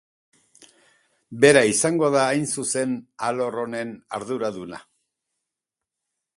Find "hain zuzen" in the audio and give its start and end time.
2.31-2.97